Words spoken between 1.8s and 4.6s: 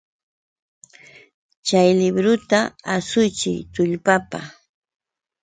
libruta ashuchiy tullpapa!